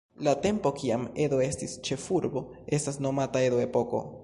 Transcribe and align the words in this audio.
La 0.27 0.31
tempo 0.45 0.71
kiam 0.79 1.03
Edo 1.25 1.41
estis 1.49 1.77
ĉefurbo, 1.89 2.43
estas 2.81 3.01
nomata 3.09 3.47
Edo-epoko. 3.51 4.03